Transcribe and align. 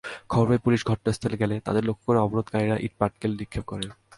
খবর 0.29 0.45
পেয়ে 0.47 0.63
পুলিশ 0.65 0.81
ঘটনাস্থলে 0.87 1.35
গেলে 1.37 1.55
তাদের 1.59 1.83
লক্ষ্য 1.85 2.05
করে 2.07 2.19
অবরোধকারীরা 2.19 2.77
ইটপাটকেল 2.81 3.31
নিক্ষেপ 3.39 3.63
করেন। 3.63 3.89